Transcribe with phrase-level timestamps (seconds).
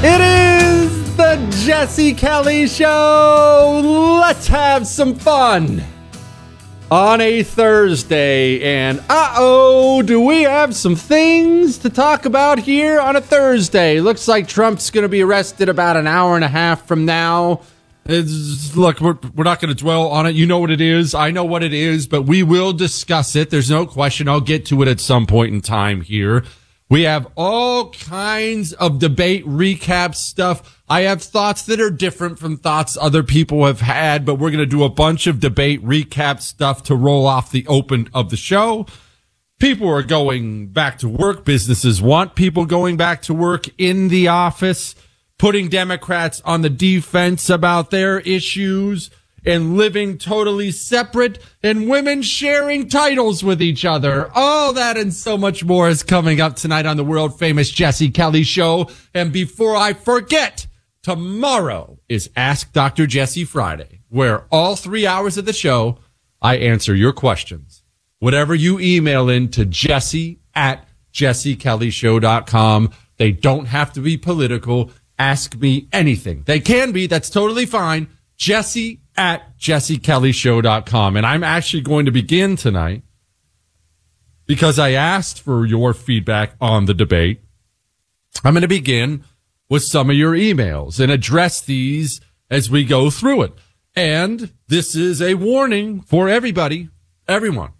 [0.00, 4.18] It is the Jesse Kelly Show.
[4.22, 5.82] Let's have some fun
[6.88, 8.62] on a Thursday.
[8.62, 14.00] And uh oh, do we have some things to talk about here on a Thursday?
[14.00, 17.62] Looks like Trump's going to be arrested about an hour and a half from now.
[18.06, 20.36] It's, look, we're, we're not going to dwell on it.
[20.36, 21.12] You know what it is.
[21.12, 23.50] I know what it is, but we will discuss it.
[23.50, 24.28] There's no question.
[24.28, 26.44] I'll get to it at some point in time here.
[26.90, 30.82] We have all kinds of debate recap stuff.
[30.88, 34.58] I have thoughts that are different from thoughts other people have had, but we're going
[34.58, 38.38] to do a bunch of debate recap stuff to roll off the open of the
[38.38, 38.86] show.
[39.60, 41.44] People are going back to work.
[41.44, 44.94] Businesses want people going back to work in the office
[45.38, 49.10] putting Democrats on the defense about their issues
[49.48, 54.30] and living totally separate and women sharing titles with each other.
[54.34, 58.10] All that and so much more is coming up tonight on the world famous Jesse
[58.10, 58.90] Kelly show.
[59.14, 60.66] And before I forget,
[61.02, 63.06] tomorrow is Ask Dr.
[63.06, 65.98] Jesse Friday, where all three hours of the show,
[66.42, 67.82] I answer your questions.
[68.18, 72.90] Whatever you email in to jesse at jessekellyshow.com.
[73.16, 76.44] They don't have to be political ask me anything.
[76.46, 77.06] They can be.
[77.06, 78.08] That's totally fine.
[78.38, 81.16] Jesse at jessekellyshow.com.
[81.16, 83.02] And I'm actually going to begin tonight
[84.46, 87.42] because I asked for your feedback on the debate.
[88.44, 89.24] I'm going to begin
[89.68, 93.52] with some of your emails and address these as we go through it.
[93.94, 96.88] And this is a warning for everybody,
[97.26, 97.72] everyone.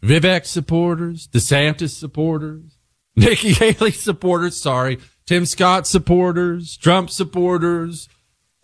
[0.00, 2.78] Vivek supporters, DeSantis supporters,
[3.16, 8.08] Nikki Haley supporters, sorry, Tim Scott supporters, Trump supporters.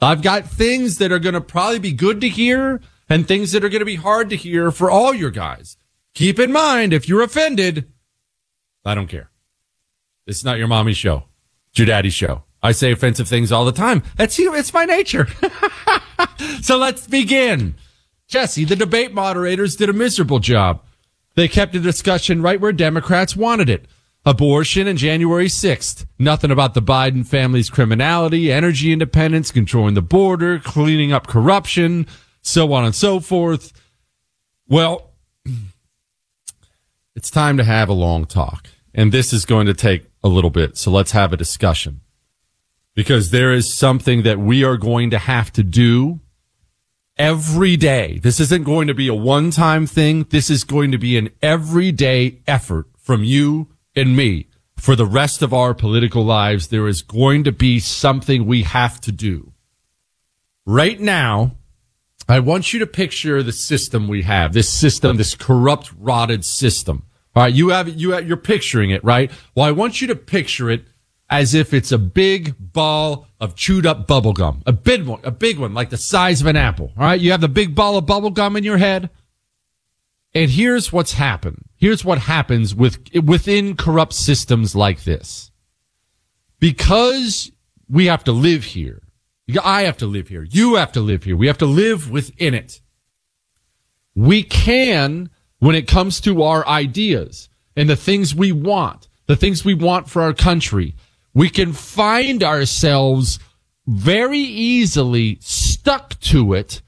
[0.04, 3.64] I've got things that are going to probably be good to hear and things that
[3.64, 5.76] are going to be hard to hear for all your guys.
[6.14, 7.90] Keep in mind, if you're offended,
[8.84, 9.30] I don't care.
[10.26, 11.24] It's not your mommy's show.
[11.70, 12.44] It's your daddy's show.
[12.62, 14.02] I say offensive things all the time.
[14.16, 14.54] That's you.
[14.54, 15.28] It's my nature.
[16.62, 17.74] so let's begin.
[18.26, 20.82] Jesse, the debate moderators did a miserable job.
[21.34, 23.86] They kept the discussion right where Democrats wanted it.
[24.26, 26.06] Abortion and January 6th.
[26.18, 32.06] Nothing about the Biden family's criminality, energy independence, controlling the border, cleaning up corruption,
[32.40, 33.72] so on and so forth.
[34.66, 35.10] Well,
[37.14, 38.68] it's time to have a long talk.
[38.94, 40.78] And this is going to take a little bit.
[40.78, 42.00] So let's have a discussion
[42.94, 46.20] because there is something that we are going to have to do
[47.18, 48.20] every day.
[48.22, 50.24] This isn't going to be a one time thing.
[50.30, 55.42] This is going to be an everyday effort from you and me for the rest
[55.42, 56.68] of our political lives.
[56.68, 59.52] There is going to be something we have to do.
[60.66, 61.56] Right now,
[62.28, 67.04] I want you to picture the system we have, this system, this corrupt, rotted system.
[67.36, 67.52] All right.
[67.52, 69.30] You have, you have, you're picturing it, right?
[69.54, 70.86] Well, I want you to picture it
[71.28, 75.30] as if it's a big ball of chewed up bubble gum, a big one, a
[75.30, 76.92] big one, like the size of an apple.
[76.96, 77.20] All right.
[77.20, 79.10] You have the big ball of bubble gum in your head.
[80.34, 81.64] And here's what's happened.
[81.76, 85.50] Here's what happens with, within corrupt systems like this.
[86.58, 87.52] Because
[87.88, 89.02] we have to live here.
[89.62, 90.42] I have to live here.
[90.42, 91.36] You have to live here.
[91.36, 92.80] We have to live within it.
[94.14, 99.64] We can, when it comes to our ideas and the things we want, the things
[99.64, 100.94] we want for our country,
[101.34, 103.38] we can find ourselves
[103.86, 106.80] very easily stuck to it,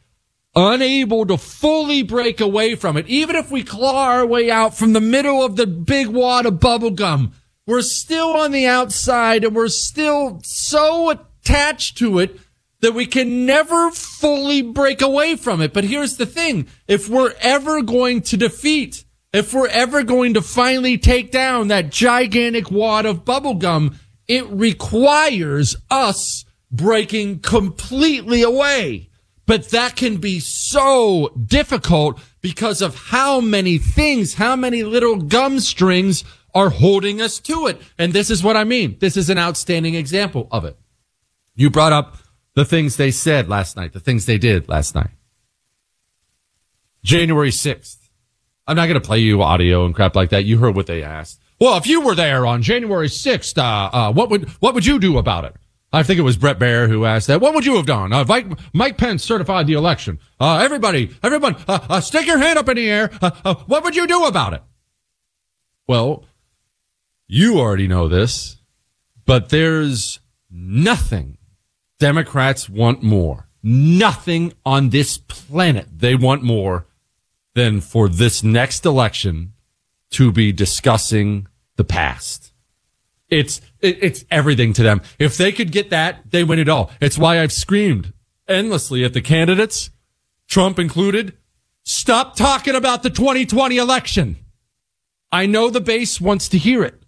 [0.57, 3.07] unable to fully break away from it.
[3.07, 6.59] Even if we claw our way out from the middle of the big wad of
[6.59, 7.33] bubble gum,
[7.67, 12.41] we're still on the outside and we're still so attached to it
[12.81, 15.73] that we can never fully break away from it.
[15.73, 16.69] But here's the thing.
[16.89, 21.91] If we're ever going to defeat, if we're ever going to finally take down that
[21.91, 29.11] gigantic wad of bubble gum, it requires us breaking completely away.
[29.47, 35.61] But that can be so difficult because of how many things, how many little gum
[35.61, 37.81] strings are holding us to it.
[37.99, 38.97] And this is what I mean.
[38.99, 40.77] This is an outstanding example of it.
[41.55, 42.17] You brought up
[42.55, 45.11] the things they said last night, the things they did last night.
[47.05, 47.99] January 6th.
[48.67, 50.45] I'm not going to play you audio and crap like that.
[50.45, 51.41] You heard what they asked.
[51.61, 54.99] Well, if you were there on January 6th, uh, uh, what would, what would you
[54.99, 55.55] do about it?
[55.93, 57.41] I think it was Brett Baier who asked that.
[57.41, 58.13] What would you have done?
[58.13, 60.19] Uh, Mike, Mike Pence certified the election.
[60.39, 63.11] Uh, everybody, everyone, uh, uh, stick your hand up in the air.
[63.23, 64.63] Uh, what would you do about it?
[65.87, 66.25] Well,
[67.29, 68.57] you already know this,
[69.25, 71.39] but there's nothing
[71.99, 73.49] Democrats want more.
[73.63, 76.87] Nothing on this planet they want more
[77.55, 79.55] than for this next election
[80.11, 82.53] to be discussing the past.
[83.29, 85.03] It's it, it's everything to them.
[85.19, 86.91] If they could get that, they win it all.
[87.01, 88.13] It's why I've screamed
[88.49, 89.91] endlessly at the candidates,
[90.49, 91.37] Trump included,
[91.83, 94.37] stop talking about the 2020 election.
[95.33, 97.03] I know the base wants to hear it.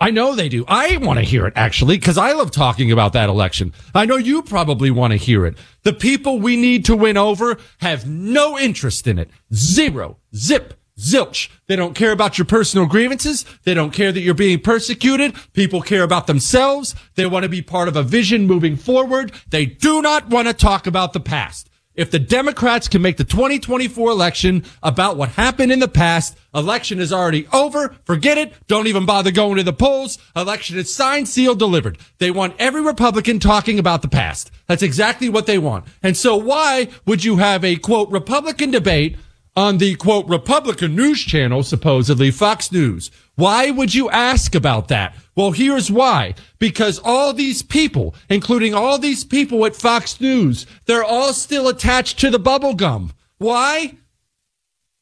[0.00, 0.64] I know they do.
[0.68, 3.72] I want to hear it actually because I love talking about that election.
[3.94, 5.58] I know you probably want to hear it.
[5.82, 9.28] The people we need to win over have no interest in it.
[9.52, 10.18] Zero.
[10.34, 10.74] Zip.
[10.98, 11.48] Zilch.
[11.66, 13.44] They don't care about your personal grievances.
[13.64, 15.34] They don't care that you're being persecuted.
[15.52, 16.94] People care about themselves.
[17.14, 19.32] They want to be part of a vision moving forward.
[19.50, 21.68] They do not want to talk about the past.
[21.98, 27.00] If the Democrats can make the 2024 election about what happened in the past, election
[27.00, 27.96] is already over.
[28.04, 28.52] Forget it.
[28.68, 30.16] Don't even bother going to the polls.
[30.36, 31.98] Election is signed, sealed, delivered.
[32.18, 34.52] They want every Republican talking about the past.
[34.68, 35.86] That's exactly what they want.
[36.00, 39.16] And so why would you have a quote Republican debate
[39.58, 43.10] on the quote Republican news channel, supposedly Fox News.
[43.34, 45.16] Why would you ask about that?
[45.34, 46.36] Well, here's why.
[46.60, 52.20] Because all these people, including all these people at Fox News, they're all still attached
[52.20, 53.12] to the bubble gum.
[53.38, 53.96] Why?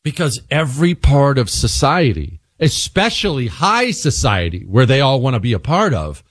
[0.03, 5.59] Because every part of society, especially high society, where they all want to be a
[5.59, 6.25] part of,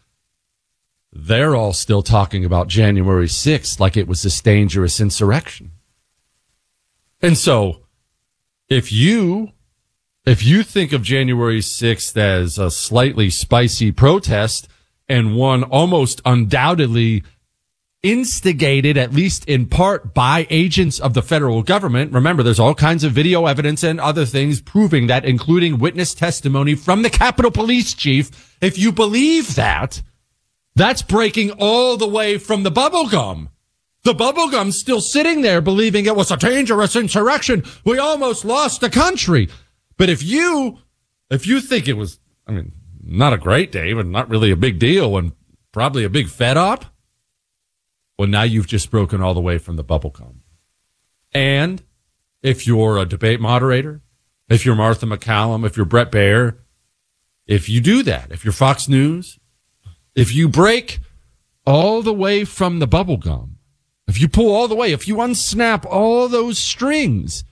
[1.14, 5.74] they're all still talking about January 6th like it was this dangerous insurrection.
[7.22, 7.85] And so,
[8.70, 9.52] if you
[10.26, 14.68] if you think of January 6th as a slightly spicy protest
[15.08, 17.24] and one almost undoubtedly
[18.02, 22.12] instigated, at least in part, by agents of the federal government.
[22.12, 26.76] Remember, there's all kinds of video evidence and other things proving that, including witness testimony
[26.76, 28.58] from the Capitol Police Chief.
[28.62, 30.02] If you believe that,
[30.76, 33.50] that's breaking all the way from the bubble gum.
[34.06, 37.64] The bubblegum's still sitting there believing it was a dangerous insurrection.
[37.84, 39.50] We almost lost the country.
[39.98, 40.78] But if you,
[41.32, 42.72] if you think it was, I mean,
[43.04, 45.32] not a great day, but not really a big deal, and
[45.72, 46.86] probably a big fed up.
[48.20, 50.42] Well, now you've just broken all the way from the bubble gum.
[51.34, 51.82] And
[52.44, 54.02] if you're a debate moderator,
[54.48, 56.60] if you're Martha MacCallum, if you're Brett Baier,
[57.48, 59.40] if you do that, if you're Fox News,
[60.14, 61.00] if you break
[61.66, 63.55] all the way from the bubble gum,
[64.08, 67.44] if you pull all the way, if you unsnap all those strings,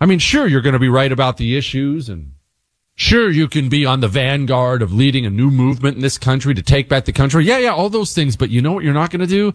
[0.00, 2.32] I mean, sure, you're going to be right about the issues and
[2.94, 6.52] sure, you can be on the vanguard of leading a new movement in this country
[6.54, 7.44] to take back the country.
[7.44, 8.36] Yeah, yeah, all those things.
[8.36, 9.52] But you know what you're not going to do?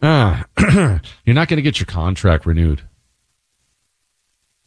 [0.00, 0.44] Uh,
[1.24, 2.82] you're not going to get your contract renewed.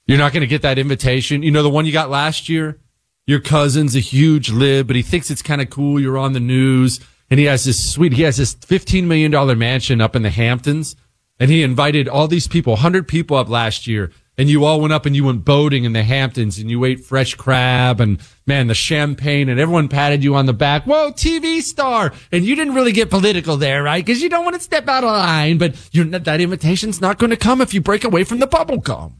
[0.06, 1.44] You're not going to get that invitation.
[1.44, 2.80] You know, the one you got last year?
[3.26, 6.00] Your cousin's a huge lib, but he thinks it's kind of cool.
[6.00, 10.01] You're on the news and he has this sweet, he has this $15 million mansion
[10.01, 10.96] up in the Hamptons
[11.39, 14.93] and he invited all these people, 100 people up last year and you all went
[14.93, 18.67] up and you went boating in the Hamptons and you ate fresh crab and man,
[18.67, 20.86] the champagne and everyone patted you on the back.
[20.86, 22.13] Whoa, TV star.
[22.31, 24.05] And you didn't really get political there, right?
[24.05, 27.38] Cause you don't want to step out of line, but that invitation's not going to
[27.38, 29.15] come if you break away from the bubble gum.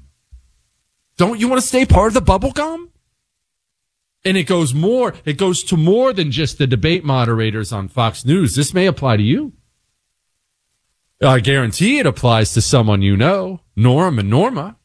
[1.18, 2.92] Don't you want to stay part of the bubble gum?
[4.28, 8.26] And it goes more, it goes to more than just the debate moderators on Fox
[8.26, 8.58] News.
[8.58, 9.54] This may apply to you.
[11.24, 14.76] I guarantee it applies to someone you know, Norm and Norma.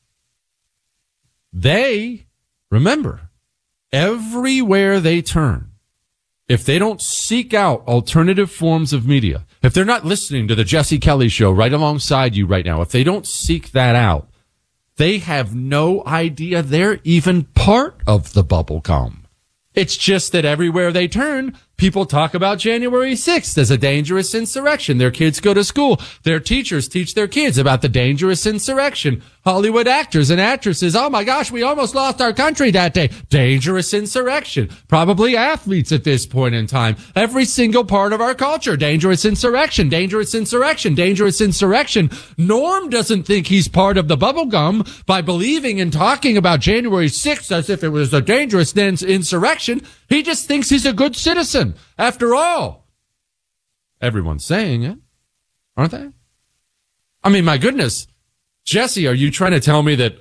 [1.52, 2.26] They,
[2.70, 3.30] remember,
[3.92, 5.72] everywhere they turn,
[6.46, 10.62] if they don't seek out alternative forms of media, if they're not listening to the
[10.62, 14.28] Jesse Kelly show right alongside you right now, if they don't seek that out,
[14.98, 19.21] they have no idea they're even part of the bubble gum.
[19.74, 24.98] It's just that everywhere they turn, People talk about January 6th as a dangerous insurrection.
[24.98, 26.00] Their kids go to school.
[26.22, 29.20] Their teachers teach their kids about the dangerous insurrection.
[29.44, 30.94] Hollywood actors and actresses.
[30.94, 33.10] Oh my gosh, we almost lost our country that day.
[33.30, 34.70] Dangerous insurrection.
[34.86, 36.94] Probably athletes at this point in time.
[37.16, 38.76] Every single part of our culture.
[38.76, 39.88] Dangerous insurrection.
[39.88, 40.94] Dangerous insurrection.
[40.94, 42.12] Dangerous insurrection.
[42.38, 47.50] Norm doesn't think he's part of the bubblegum by believing and talking about January 6th
[47.50, 49.80] as if it was a dangerous insurrection.
[50.12, 51.74] He just thinks he's a good citizen.
[51.96, 52.86] After all,
[53.98, 54.98] everyone's saying it,
[55.74, 56.10] aren't they?
[57.24, 58.06] I mean, my goodness.
[58.62, 60.18] Jesse, are you trying to tell me that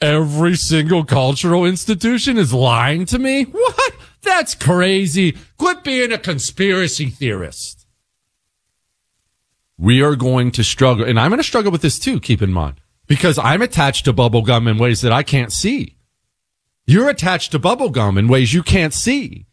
[0.00, 3.42] every single cultural institution is lying to me?
[3.44, 3.92] What?
[4.22, 5.36] That's crazy.
[5.58, 7.86] Quit being a conspiracy theorist.
[9.76, 12.50] We are going to struggle, and I'm going to struggle with this too, keep in
[12.50, 15.98] mind, because I'm attached to bubblegum in ways that I can't see.
[16.84, 19.46] You're attached to bubblegum in ways you can't see.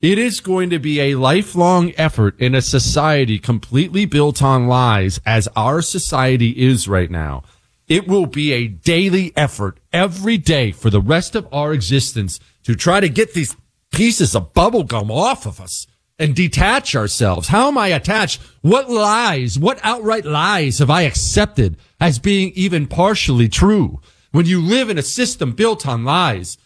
[0.00, 5.20] It is going to be a lifelong effort in a society completely built on lies
[5.26, 7.42] as our society is right now.
[7.88, 12.76] It will be a daily effort every day for the rest of our existence to
[12.76, 13.56] try to get these
[13.90, 17.48] pieces of bubblegum off of us and detach ourselves.
[17.48, 18.40] How am I attached?
[18.60, 24.00] What lies, what outright lies have I accepted as being even partially true?
[24.32, 26.58] When you live in a system built on lies,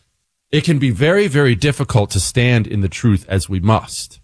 [0.50, 4.20] it can be very, very difficult to stand in the truth as we must.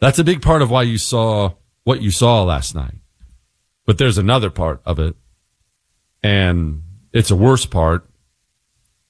[0.00, 2.98] That's a big part of why you saw what you saw last night.
[3.84, 5.16] But there's another part of it,
[6.22, 8.08] and it's a worse part,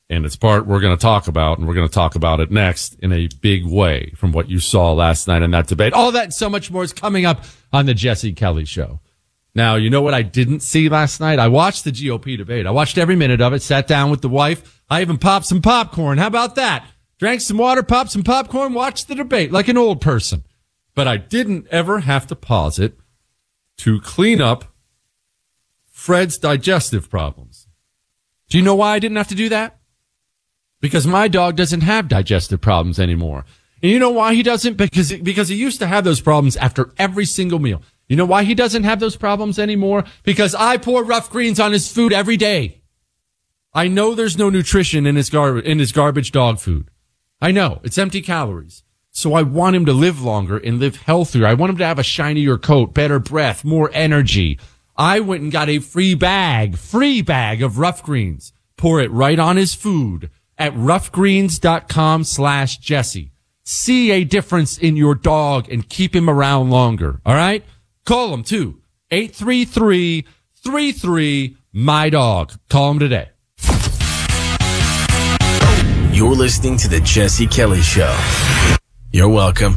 [0.08, 2.50] and it's part we're going to talk about, and we're going to talk about it
[2.50, 5.92] next in a big way from what you saw last night in that debate.
[5.92, 9.00] All that and so much more is coming up on the Jesse Kelly Show.
[9.54, 11.38] Now, you know what I didn't see last night?
[11.38, 12.66] I watched the GOP debate.
[12.66, 14.82] I watched every minute of it, sat down with the wife.
[14.88, 16.18] I even popped some popcorn.
[16.18, 16.86] How about that?
[17.18, 20.44] Drank some water, popped some popcorn, watched the debate like an old person.
[20.94, 22.98] But I didn't ever have to pause it
[23.78, 24.74] to clean up
[25.90, 27.68] Fred's digestive problems.
[28.48, 29.78] Do you know why I didn't have to do that?
[30.80, 33.44] Because my dog doesn't have digestive problems anymore.
[33.82, 34.76] And you know why he doesn't?
[34.76, 37.82] Because, because he used to have those problems after every single meal.
[38.08, 40.04] You know why he doesn't have those problems anymore?
[40.22, 42.82] Because I pour rough greens on his food every day.
[43.72, 46.90] I know there's no nutrition in his gar- in his garbage dog food.
[47.40, 48.82] I know it's empty calories.
[49.10, 51.46] So I want him to live longer and live healthier.
[51.46, 54.58] I want him to have a shinier coat, better breath, more energy.
[54.96, 58.52] I went and got a free bag, free bag of rough greens.
[58.76, 63.32] Pour it right on his food at roughgreens.com slash Jesse.
[63.64, 67.20] See a difference in your dog and keep him around longer.
[67.24, 67.64] All right.
[68.04, 68.80] Call them too.
[69.10, 70.26] 833
[70.64, 72.52] 33 My Dog.
[72.68, 73.28] Call them today.
[76.12, 78.16] You're listening to The Jesse Kelly Show.
[79.12, 79.76] You're welcome.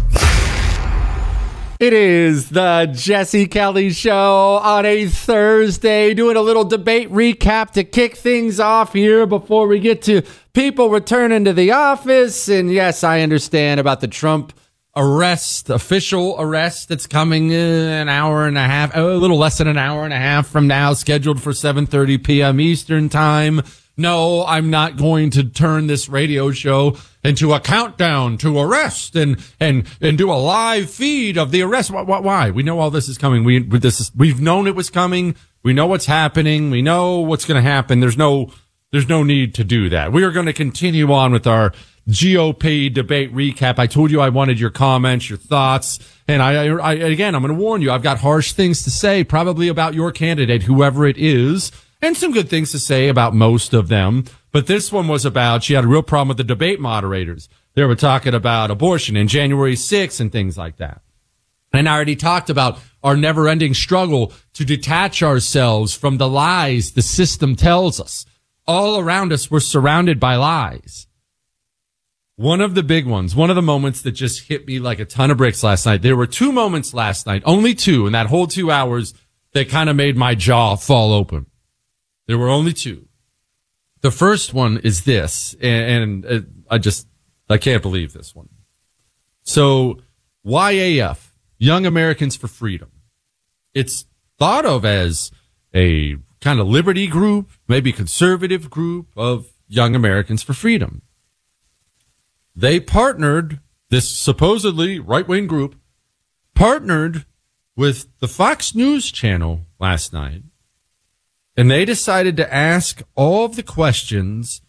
[1.77, 7.83] It is the Jesse Kelly Show on a Thursday, doing a little debate recap to
[7.83, 10.21] kick things off here before we get to
[10.53, 12.47] people returning to the office.
[12.47, 14.53] And yes, I understand about the Trump
[14.95, 19.67] arrest, official arrest that's coming in an hour and a half, a little less than
[19.67, 22.59] an hour and a half from now, scheduled for 7:30 p.m.
[22.59, 23.61] Eastern time.
[23.97, 29.37] No, I'm not going to turn this radio show into a countdown to arrest and
[29.59, 31.91] and and do a live feed of the arrest.
[31.91, 32.01] Why?
[32.01, 32.51] why?
[32.51, 33.43] We know all this is coming.
[33.43, 35.35] We this is, we've known it was coming.
[35.63, 36.69] We know what's happening.
[36.71, 37.99] We know what's going to happen.
[37.99, 38.51] There's no
[38.91, 40.11] there's no need to do that.
[40.11, 41.73] We are going to continue on with our
[42.09, 43.79] GOP debate recap.
[43.79, 45.99] I told you I wanted your comments, your thoughts.
[46.27, 49.23] And I, I again, I'm going to warn you, I've got harsh things to say,
[49.23, 51.71] probably about your candidate, whoever it is,
[52.01, 54.25] and some good things to say about most of them.
[54.51, 57.49] But this one was about, she had a real problem with the debate moderators.
[57.73, 61.01] They were talking about abortion and January 6th and things like that.
[61.73, 66.91] And I already talked about our never ending struggle to detach ourselves from the lies
[66.91, 68.25] the system tells us.
[68.65, 71.07] All around us, we're surrounded by lies.
[72.37, 75.05] One of the big ones, one of the moments that just hit me like a
[75.05, 76.01] ton of bricks last night.
[76.01, 79.13] There were two moments last night, only two in that whole two hours
[79.53, 81.45] that kind of made my jaw fall open.
[82.27, 83.07] There were only two.
[84.01, 87.07] The first one is this, and, and uh, I just,
[87.49, 88.49] I can't believe this one.
[89.43, 89.99] So
[90.45, 92.91] YAF, Young Americans for Freedom.
[93.73, 94.05] It's
[94.37, 95.31] thought of as
[95.73, 101.01] a kind of liberty group, maybe conservative group of young Americans for freedom.
[102.55, 103.59] They partnered,
[103.89, 105.75] this supposedly right wing group,
[106.53, 107.25] partnered
[107.75, 110.43] with the Fox News channel last night,
[111.57, 114.61] and they decided to ask all of the questions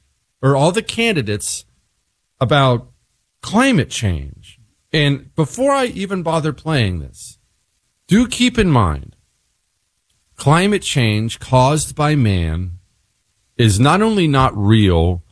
[0.42, 1.64] or all the candidates
[2.40, 2.90] about
[3.40, 4.58] climate change.
[4.92, 7.38] And before I even bother playing this,
[8.06, 9.16] do keep in mind
[10.36, 12.78] climate change caused by man
[13.56, 15.22] is not only not real,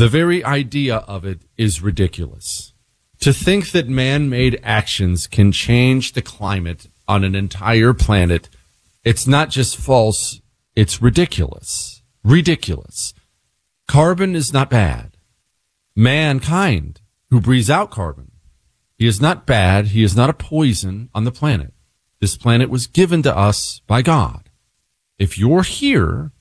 [0.00, 2.72] the very idea of it is ridiculous.
[3.20, 8.48] To think that man made actions can change the climate on an entire planet,
[9.04, 10.40] it's not just false,
[10.74, 12.02] it's ridiculous.
[12.24, 13.12] Ridiculous.
[13.88, 15.18] Carbon is not bad.
[15.94, 18.30] Mankind, who breathes out carbon,
[18.96, 19.88] he is not bad.
[19.88, 21.74] He is not a poison on the planet.
[22.20, 24.48] This planet was given to us by God.
[25.18, 26.32] If you're here,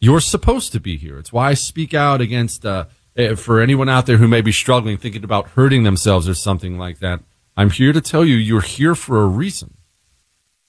[0.00, 1.18] you're supposed to be here.
[1.18, 2.84] It's why I speak out against uh,
[3.16, 6.78] Eh, for anyone out there who may be struggling, thinking about hurting themselves or something
[6.78, 7.20] like that,
[7.56, 9.78] I'm here to tell you you're here for a reason.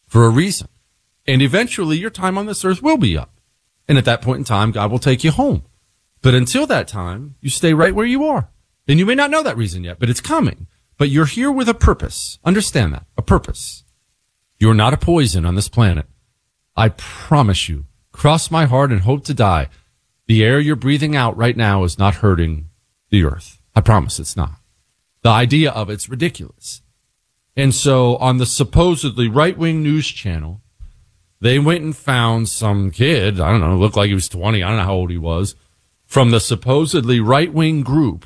[0.07, 0.69] For a reason.
[1.27, 3.31] And eventually your time on this earth will be up.
[3.87, 5.63] And at that point in time, God will take you home.
[6.21, 8.49] But until that time, you stay right where you are.
[8.87, 10.67] And you may not know that reason yet, but it's coming.
[10.97, 12.39] But you're here with a purpose.
[12.45, 13.05] Understand that.
[13.17, 13.83] A purpose.
[14.57, 16.05] You're not a poison on this planet.
[16.75, 17.85] I promise you.
[18.13, 19.67] Cross my heart and hope to die.
[20.27, 22.69] The air you're breathing out right now is not hurting
[23.09, 23.59] the earth.
[23.75, 24.59] I promise it's not.
[25.21, 26.81] The idea of it's ridiculous.
[27.55, 30.61] And so on the supposedly right wing news channel,
[31.39, 34.67] they went and found some kid, I don't know, looked like he was 20, I
[34.67, 35.55] don't know how old he was,
[36.05, 38.25] from the supposedly right wing group.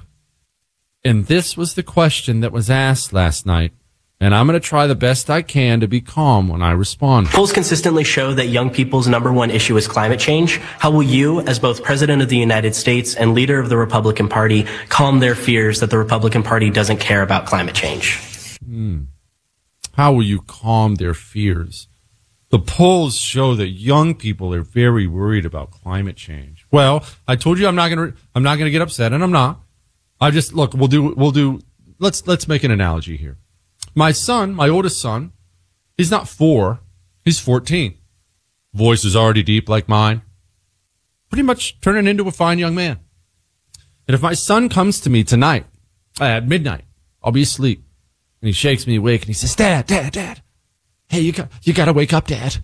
[1.03, 3.73] And this was the question that was asked last night
[4.21, 7.27] and I'm going to try the best I can to be calm when I respond.
[7.29, 10.57] Polls consistently show that young people's number one issue is climate change.
[10.57, 14.29] How will you, as both President of the United States and leader of the Republican
[14.29, 18.19] Party, calm their fears that the Republican Party doesn't care about climate change?
[18.63, 19.05] Hmm.
[19.93, 21.87] How will you calm their fears?
[22.49, 26.67] The polls show that young people are very worried about climate change.
[26.69, 29.23] Well, I told you I'm not going to, I'm not going to get upset and
[29.23, 29.61] I'm not.
[30.19, 31.61] I just, look, we'll do, we'll do,
[31.97, 33.39] let's, let's make an analogy here.
[33.93, 35.33] My son, my oldest son,
[35.97, 36.79] he's not four,
[37.23, 37.97] he's 14.
[38.73, 40.21] Voice is already deep like mine.
[41.29, 42.99] Pretty much turning into a fine young man.
[44.07, 45.65] And if my son comes to me tonight
[46.19, 46.85] at midnight,
[47.23, 47.83] I'll be asleep.
[48.41, 50.41] And he shakes me awake and he says, Dad, Dad, Dad.
[51.09, 52.57] Hey, you got, you got to wake up, Dad.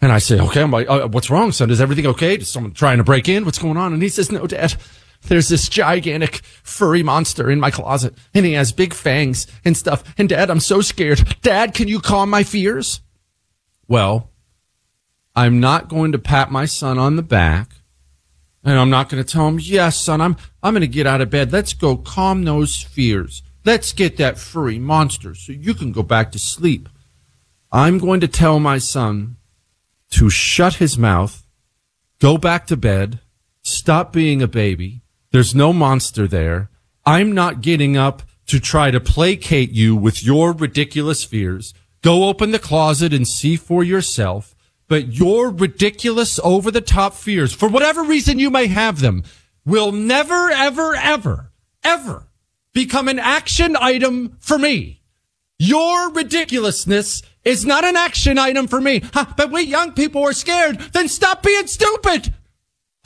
[0.00, 1.70] And I say, okay, I'm like, uh, what's wrong, son?
[1.70, 2.34] Is everything okay?
[2.34, 3.44] Is someone trying to break in?
[3.44, 3.92] What's going on?
[3.92, 4.74] And he says, no, Dad.
[5.28, 10.02] There's this gigantic furry monster in my closet and he has big fangs and stuff.
[10.18, 11.36] And dad, I'm so scared.
[11.42, 13.00] Dad, can you calm my fears?
[13.88, 14.30] Well,
[15.34, 17.70] I'm not going to pat my son on the back
[18.64, 21.20] and I'm not going to tell him, yes, son, I'm, I'm going to get out
[21.20, 21.52] of bed.
[21.52, 23.42] Let's go calm those fears.
[23.64, 26.88] Let's get that furry monster so you can go back to sleep.
[27.70, 29.36] I'm going to tell my son
[30.10, 31.46] to shut his mouth,
[32.20, 33.20] go back to bed,
[33.62, 35.02] stop being a baby,
[35.36, 36.70] there's no monster there.
[37.04, 41.74] I'm not getting up to try to placate you with your ridiculous fears.
[42.00, 44.56] Go open the closet and see for yourself.
[44.88, 49.24] But your ridiculous over the top fears, for whatever reason you may have them,
[49.66, 51.52] will never, ever, ever,
[51.84, 52.28] ever
[52.72, 55.02] become an action item for me.
[55.58, 59.02] Your ridiculousness is not an action item for me.
[59.12, 60.78] Huh, but we young people are scared.
[60.94, 62.32] Then stop being stupid.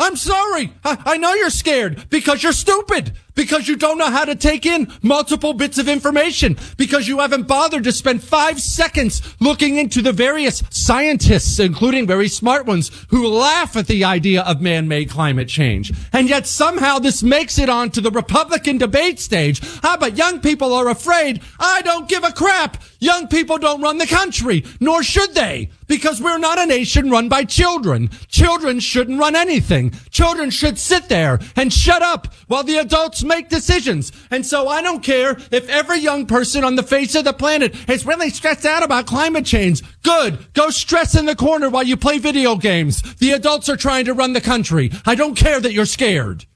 [0.01, 0.73] I'm sorry.
[0.85, 4.67] I, I know you're scared because you're stupid because you don't know how to take
[4.67, 10.03] in multiple bits of information, because you haven't bothered to spend five seconds looking into
[10.03, 15.49] the various scientists, including very smart ones, who laugh at the idea of man-made climate
[15.49, 15.93] change.
[16.13, 19.63] And yet somehow this makes it onto the Republican debate stage.
[19.83, 21.41] Ah, but young people are afraid.
[21.59, 22.83] I don't give a crap.
[22.99, 27.29] Young people don't run the country, nor should they, because we're not a nation run
[27.29, 28.09] by children.
[28.29, 29.91] Children shouldn't run anything.
[30.11, 34.13] Children should sit there and shut up while the adults make decisions.
[34.31, 37.75] And so I don't care if every young person on the face of the planet
[37.91, 39.83] is really stressed out about climate change.
[40.03, 40.53] Good.
[40.53, 43.03] Go stress in the corner while you play video games.
[43.17, 44.93] The adults are trying to run the country.
[45.05, 46.47] I don't care that you're scared.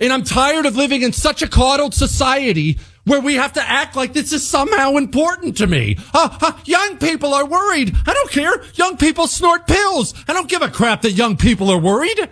[0.00, 3.96] And I'm tired of living in such a coddled society where we have to act
[3.96, 5.96] like this is somehow important to me.
[6.14, 7.94] Uh, uh, young people are worried.
[8.06, 8.62] I don't care.
[8.74, 10.14] Young people snort pills.
[10.28, 12.28] I don't give a crap that young people are worried.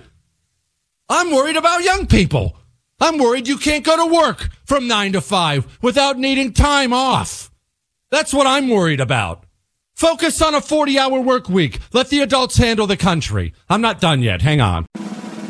[1.09, 2.57] I'm worried about young people.
[3.01, 7.51] I'm worried you can't go to work from nine to five without needing time off.
[8.11, 9.45] That's what I'm worried about.
[9.95, 11.79] Focus on a 40 hour work week.
[11.93, 13.55] Let the adults handle the country.
[13.69, 14.43] I'm not done yet.
[14.43, 14.87] Hang on.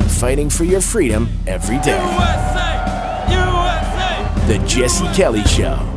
[0.07, 2.01] Fighting for your freedom every day.
[2.01, 2.66] USA!
[4.47, 5.96] The Jesse Kelly Show.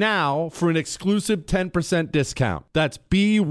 [0.01, 2.65] now for an exclusive 10% discount.
[2.73, 3.43] That's B-Y-R-N-A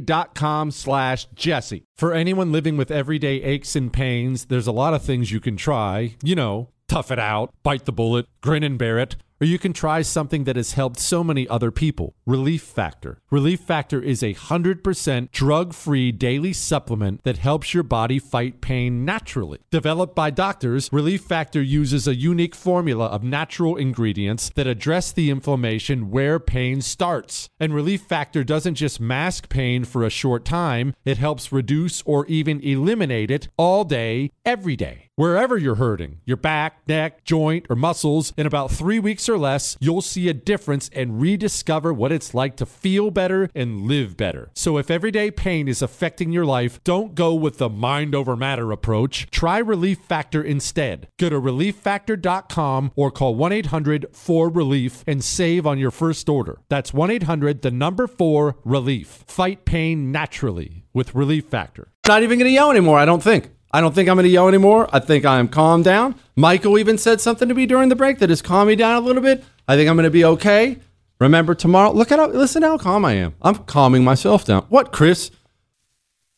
[0.00, 1.84] dot com slash Jesse.
[1.96, 5.56] For anyone living with everyday aches and pains, there's a lot of things you can
[5.56, 6.16] try.
[6.22, 9.16] You know, tough it out, bite the bullet, grin and bear it.
[9.40, 13.20] Or you can try something that has helped so many other people Relief Factor.
[13.30, 19.04] Relief Factor is a 100% drug free daily supplement that helps your body fight pain
[19.04, 19.58] naturally.
[19.70, 25.30] Developed by doctors, Relief Factor uses a unique formula of natural ingredients that address the
[25.30, 27.48] inflammation where pain starts.
[27.60, 32.26] And Relief Factor doesn't just mask pain for a short time, it helps reduce or
[32.26, 35.07] even eliminate it all day, every day.
[35.18, 39.76] Wherever you're hurting, your back, neck, joint, or muscles, in about three weeks or less,
[39.80, 44.52] you'll see a difference and rediscover what it's like to feel better and live better.
[44.54, 48.70] So if everyday pain is affecting your life, don't go with the mind over matter
[48.70, 49.28] approach.
[49.32, 51.08] Try Relief Factor instead.
[51.18, 56.60] Go to relieffactor.com or call 1 800 4 Relief and save on your first order.
[56.68, 59.24] That's 1 800 the number 4 Relief.
[59.26, 61.90] Fight pain naturally with Relief Factor.
[62.06, 63.50] Not even going to yell anymore, I don't think.
[63.70, 64.88] I don't think I'm going to yell anymore.
[64.92, 66.14] I think I'm calmed down.
[66.36, 69.00] Michael even said something to me during the break that has calmed me down a
[69.00, 69.44] little bit.
[69.66, 70.78] I think I'm going to be okay.
[71.20, 73.34] Remember tomorrow, look at how, listen how calm I am.
[73.42, 74.62] I'm calming myself down.
[74.68, 75.30] What, Chris?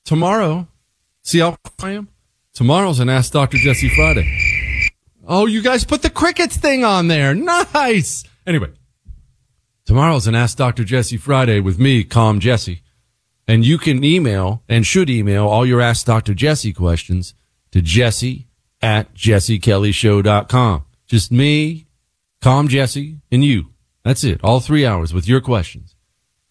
[0.05, 0.67] Tomorrow,
[1.23, 2.09] see how calm I am?
[2.55, 3.59] Tomorrow's an Ask Dr.
[3.59, 4.27] Jesse Friday.
[5.27, 7.35] Oh, you guys put the crickets thing on there.
[7.35, 8.25] Nice.
[8.47, 8.71] Anyway,
[9.85, 10.83] tomorrow's an Ask Dr.
[10.83, 12.83] Jesse Friday with me, Calm Jesse.
[13.51, 16.35] And you can email and should email all your Ask Dr.
[16.35, 17.35] Jesse questions
[17.73, 18.47] to jesse
[18.81, 20.85] at jessekellyshow.com.
[21.09, 21.89] Just me,
[22.41, 23.73] Calm Jesse, and you.
[24.05, 24.41] That's it.
[24.45, 25.97] All three hours with your questions.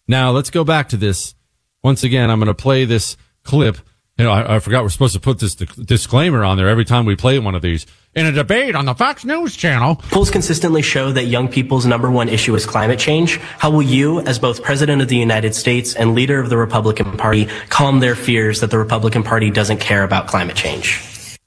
[0.06, 1.34] Now let's go back to this.
[1.82, 3.78] Once again, I'm going to play this clip.
[4.18, 7.06] You know, I, I forgot we're supposed to put this disclaimer on there every time
[7.06, 7.86] we play one of these.
[8.12, 9.94] In a debate on the Fox News channel.
[9.94, 13.36] Polls consistently show that young people's number one issue is climate change.
[13.36, 17.16] How will you, as both President of the United States and leader of the Republican
[17.16, 21.38] Party, calm their fears that the Republican Party doesn't care about climate change?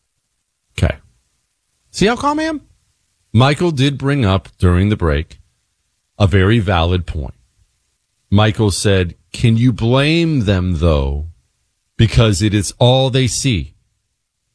[0.78, 0.98] Okay.
[1.92, 2.62] See how calm I am?
[3.34, 5.40] Michael did bring up during the break
[6.18, 7.34] a very valid point.
[8.30, 11.26] Michael said, Can you blame them though?
[11.98, 13.76] Because it is all they see.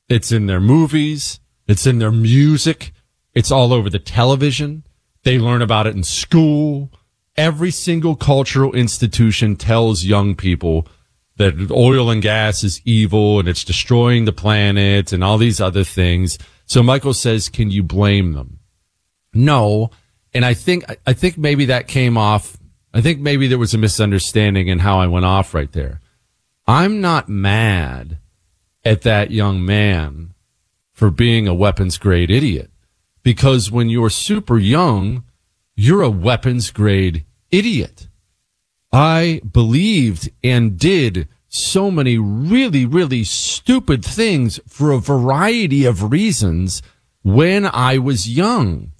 [0.09, 1.38] It's in their movies,
[1.69, 2.93] it's in their music,
[3.35, 4.85] it's all over the television.
[5.23, 6.91] They learn about it in school.
[7.37, 10.89] Every single cultural institution tells young people
[11.37, 15.85] that oil and gas is evil and it's destroying the planet and all these other
[15.85, 16.39] things.
[16.67, 18.59] So Michael says, Can you blame them?
[19.33, 19.91] No,
[20.35, 22.57] and I think I think maybe that came off.
[22.93, 26.01] I think maybe there was a misunderstanding in how I went off right there.
[26.67, 28.19] I'm not mad
[28.85, 30.35] at that young man
[30.99, 32.73] for being a weapons grade idiot
[33.23, 35.23] because when you're super young,
[35.77, 38.09] you're a weapons grade idiot.
[38.93, 46.83] I believed and did so many really, really stupid things for a variety of reasons
[47.23, 48.91] when I was young.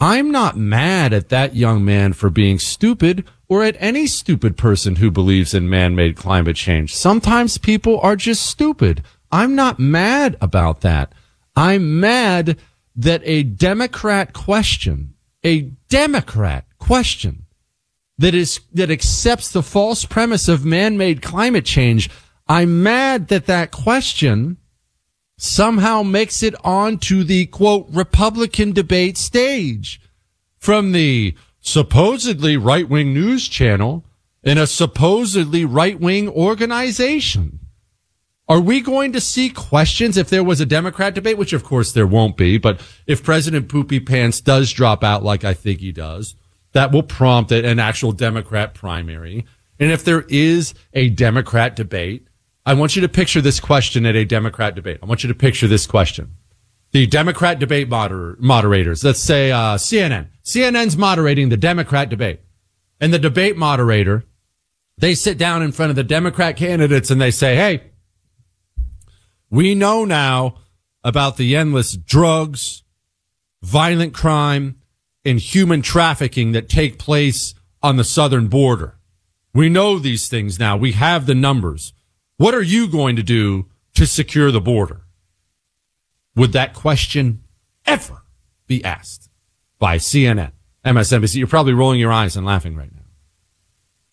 [0.00, 4.96] I'm not mad at that young man for being stupid or at any stupid person
[4.96, 6.94] who believes in man-made climate change.
[6.94, 9.04] Sometimes people are just stupid.
[9.30, 11.12] I'm not mad about that.
[11.54, 12.58] I'm mad
[12.96, 17.46] that a Democrat question, a Democrat question
[18.18, 22.10] that is, that accepts the false premise of man-made climate change.
[22.48, 24.58] I'm mad that that question
[25.38, 30.00] somehow makes it onto the quote Republican debate stage
[30.58, 34.04] from the supposedly right wing news channel
[34.42, 37.58] in a supposedly right wing organization.
[38.48, 41.92] Are we going to see questions if there was a Democrat debate, which of course
[41.92, 45.92] there won't be, but if President Poopy Pants does drop out like I think he
[45.92, 46.34] does,
[46.72, 49.46] that will prompt an actual Democrat primary.
[49.78, 52.26] And if there is a Democrat debate,
[52.66, 54.98] I want you to picture this question at a Democrat debate.
[55.02, 56.36] I want you to picture this question.
[56.92, 60.28] The Democrat debate moder- moderators, let's say uh, CNN.
[60.44, 62.40] CNN's moderating the Democrat debate.
[63.00, 64.24] And the debate moderator,
[64.98, 67.91] they sit down in front of the Democrat candidates and they say, hey,
[69.52, 70.56] we know now
[71.04, 72.84] about the endless drugs,
[73.62, 74.78] violent crime,
[75.26, 78.96] and human trafficking that take place on the southern border.
[79.52, 80.78] We know these things now.
[80.78, 81.92] We have the numbers.
[82.38, 85.02] What are you going to do to secure the border?
[86.34, 87.44] Would that question
[87.84, 88.22] ever
[88.66, 89.28] be asked
[89.78, 91.36] by CNN, MSNBC?
[91.36, 93.02] You're probably rolling your eyes and laughing right now.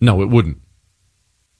[0.02, 0.60] No, it wouldn't.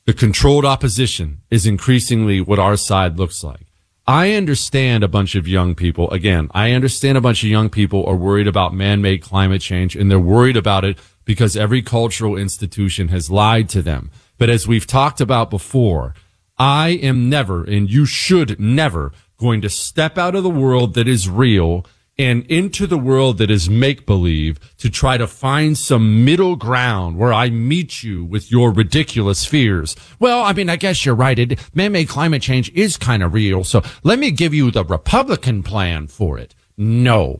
[0.06, 3.68] The controlled opposition is increasingly what our side looks like.
[4.10, 8.04] I understand a bunch of young people, again, I understand a bunch of young people
[8.08, 13.10] are worried about man-made climate change and they're worried about it because every cultural institution
[13.10, 14.10] has lied to them.
[14.39, 16.15] But as we've talked about before,
[16.58, 21.08] I am never, and you should never, going to step out of the world that
[21.08, 21.86] is real
[22.19, 27.17] and into the world that is make believe to try to find some middle ground
[27.17, 29.95] where I meet you with your ridiculous fears.
[30.19, 31.39] Well, I mean, I guess you're right.
[31.39, 33.63] It, man-made climate change is kind of real.
[33.63, 36.53] So let me give you the Republican plan for it.
[36.77, 37.39] No,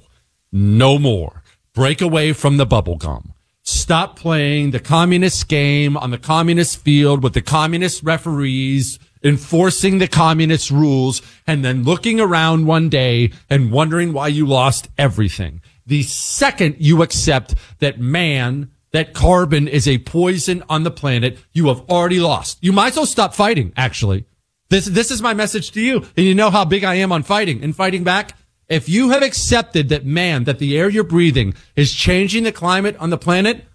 [0.51, 1.43] no more.
[1.73, 3.33] Break away from the bubble gum.
[3.63, 10.08] Stop playing the communist game on the communist field with the communist referees enforcing the
[10.08, 15.62] communist rules and then looking around one day and wondering why you lost everything.
[15.86, 21.67] The second you accept that man, that carbon is a poison on the planet, you
[21.67, 22.58] have already lost.
[22.62, 24.25] You might as well stop fighting, actually.
[24.69, 26.05] This, this is my message to you.
[26.15, 28.38] And you know how big I am on fighting and fighting back.
[28.67, 32.95] If you have accepted that man, that the air you're breathing is changing the climate
[32.97, 33.65] on the planet,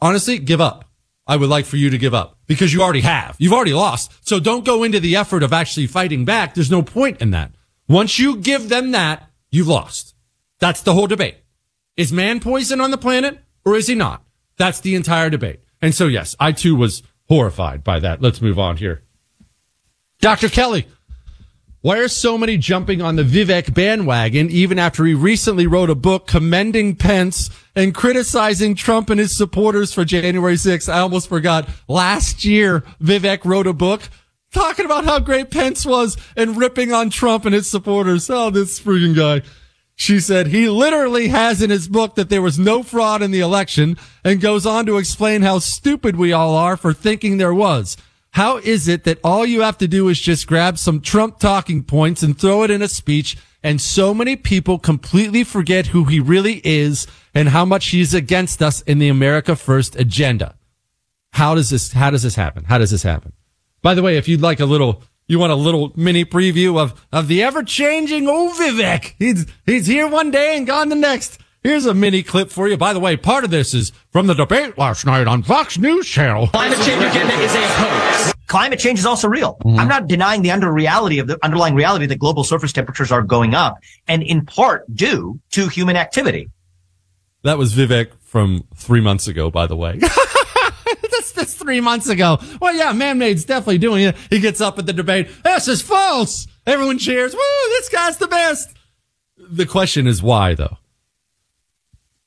[0.00, 0.87] honestly, give up.
[1.28, 3.36] I would like for you to give up because you already have.
[3.38, 4.26] You've already lost.
[4.26, 6.54] So don't go into the effort of actually fighting back.
[6.54, 7.52] There's no point in that.
[7.86, 10.14] Once you give them that, you've lost.
[10.58, 11.36] That's the whole debate.
[11.98, 14.24] Is man poison on the planet or is he not?
[14.56, 15.60] That's the entire debate.
[15.82, 18.22] And so, yes, I too was horrified by that.
[18.22, 19.02] Let's move on here.
[20.20, 20.48] Dr.
[20.48, 20.88] Kelly,
[21.80, 25.94] why are so many jumping on the Vivek bandwagon even after he recently wrote a
[25.94, 30.92] book commending Pence and criticizing Trump and his supporters for January 6th?
[30.92, 31.68] I almost forgot.
[31.86, 34.02] Last year, Vivek wrote a book
[34.52, 38.28] talking about how great Pence was and ripping on Trump and his supporters.
[38.28, 39.46] Oh, this freaking guy.
[39.94, 43.40] She said he literally has in his book that there was no fraud in the
[43.40, 47.96] election and goes on to explain how stupid we all are for thinking there was.
[48.38, 51.82] How is it that all you have to do is just grab some Trump talking
[51.82, 56.20] points and throw it in a speech and so many people completely forget who he
[56.20, 60.54] really is and how much he's against us in the America First agenda?
[61.32, 62.62] How does this, how does this happen?
[62.62, 63.32] How does this happen?
[63.82, 67.04] By the way, if you'd like a little, you want a little mini preview of,
[67.10, 69.14] of the ever changing Vivek.
[69.18, 71.40] He's, he's here one day and gone the next.
[71.68, 72.78] Here's a mini clip for you.
[72.78, 76.08] By the way, part of this is from the debate last night on Fox News
[76.08, 76.46] Channel.
[76.46, 78.32] Climate change agenda is a hoax.
[78.46, 79.58] Climate change is also real.
[79.62, 79.78] Mm-hmm.
[79.78, 83.20] I'm not denying the under reality of the underlying reality that global surface temperatures are
[83.20, 83.76] going up
[84.06, 86.48] and in part due to human activity.
[87.42, 89.98] That was Vivek from three months ago, by the way.
[91.02, 92.38] that's, that's three months ago.
[92.62, 94.16] Well, yeah, man-made's definitely doing it.
[94.30, 95.28] He gets up at the debate.
[95.44, 96.46] This is false.
[96.66, 97.34] Everyone cheers.
[97.34, 98.74] Woo, this guy's the best.
[99.36, 100.78] The question is why though?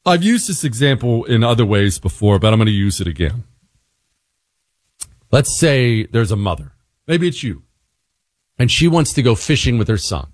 [0.06, 3.44] I've used this example in other ways before, but I'm going to use it again.
[5.32, 6.74] Let's say there's a mother.
[7.08, 7.64] Maybe it's you.
[8.58, 10.34] And she wants to go fishing with her son.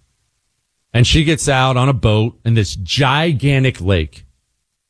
[0.93, 4.25] And she gets out on a boat in this gigantic lake.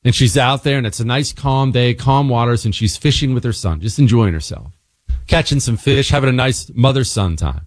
[0.03, 3.33] And she's out there and it's a nice calm day, calm waters, and she's fishing
[3.33, 4.71] with her son, just enjoying herself,
[5.25, 7.65] catching some fish, having a nice mother son time.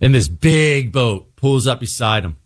[0.00, 2.36] And this big boat pulls up beside him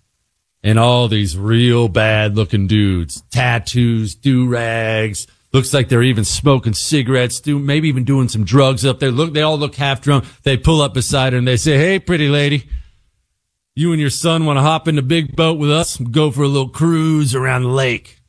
[0.63, 5.27] and all these real bad looking dudes, tattoos, do rags.
[5.53, 9.11] Looks like they're even smoking cigarettes, do maybe even doing some drugs up there.
[9.11, 10.25] Look, they all look half drunk.
[10.45, 12.69] They pull up beside her and they say, "Hey, pretty lady,
[13.75, 16.31] you and your son want to hop in the big boat with us and go
[16.31, 18.21] for a little cruise around the lake?"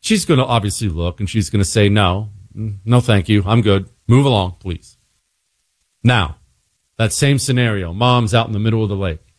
[0.00, 3.42] She's going to obviously look and she's going to say, "No, no, thank you.
[3.44, 3.88] I'm good.
[4.06, 4.96] Move along, please."
[6.04, 6.36] Now,
[6.98, 9.31] that same scenario, mom's out in the middle of the lake.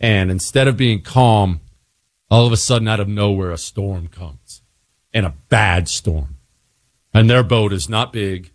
[0.00, 1.60] And instead of being calm,
[2.30, 4.62] all of a sudden out of nowhere, a storm comes
[5.12, 6.36] and a bad storm.
[7.12, 8.52] And their boat is not big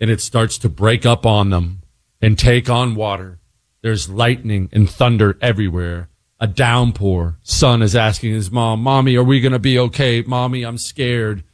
[0.00, 1.82] and it starts to break up on them
[2.20, 3.38] and take on water.
[3.82, 6.08] There's lightning and thunder everywhere.
[6.40, 7.38] A downpour.
[7.42, 10.22] Son is asking his mom, Mommy, are we going to be okay?
[10.22, 11.44] Mommy, I'm scared.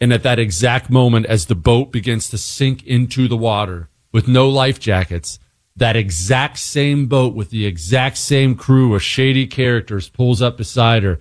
[0.00, 4.26] And at that exact moment, as the boat begins to sink into the water with
[4.26, 5.38] no life jackets,
[5.76, 11.02] that exact same boat with the exact same crew of shady characters pulls up beside
[11.02, 11.20] her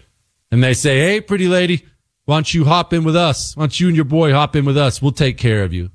[0.52, 1.86] and they say, Hey, pretty lady,
[2.26, 3.56] why don't you hop in with us?
[3.56, 5.02] Why don't you and your boy hop in with us?
[5.02, 5.92] We'll take care of you.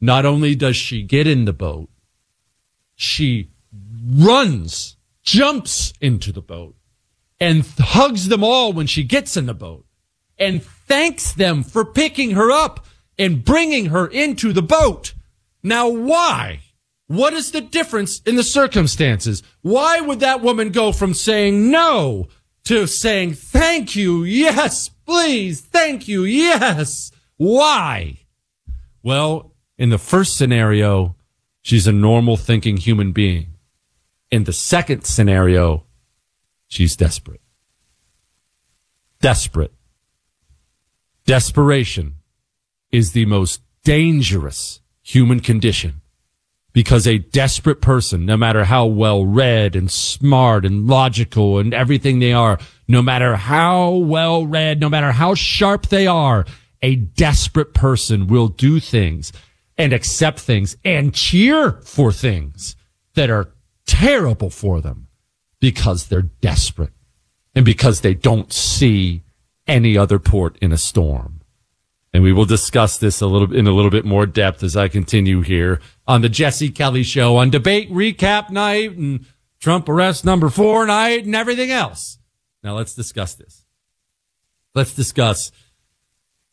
[0.00, 1.88] Not only does she get in the boat,
[2.94, 3.50] she
[4.06, 6.76] runs, jumps into the boat
[7.40, 9.86] and hugs them all when she gets in the boat
[10.38, 12.86] and thanks them for picking her up
[13.18, 15.14] and bringing her into the boat.
[15.62, 16.60] Now, why?
[17.14, 19.42] What is the difference in the circumstances?
[19.62, 22.28] Why would that woman go from saying no
[22.64, 27.12] to saying thank you, yes, please, thank you, yes?
[27.36, 28.20] Why?
[29.02, 31.14] Well, in the first scenario,
[31.62, 33.54] she's a normal thinking human being.
[34.30, 35.84] In the second scenario,
[36.66, 37.42] she's desperate.
[39.20, 39.72] Desperate.
[41.26, 42.16] Desperation
[42.90, 46.00] is the most dangerous human condition
[46.74, 52.18] because a desperate person, no matter how well read and smart and logical and everything
[52.18, 52.58] they are,
[52.88, 56.44] no matter how well read, no matter how sharp they are,
[56.82, 59.32] a desperate person will do things
[59.78, 62.76] and accept things and cheer for things
[63.14, 63.52] that are
[63.86, 65.06] terrible for them
[65.60, 66.92] because they're desperate
[67.54, 69.22] and because they don't see
[69.66, 71.40] any other port in a storm.
[72.12, 74.88] And we will discuss this a little in a little bit more depth as I
[74.88, 79.26] continue here on the Jesse Kelly show on debate recap night and
[79.58, 82.18] Trump arrest number four night and everything else.
[82.62, 83.64] Now let's discuss this.
[84.74, 85.52] Let's discuss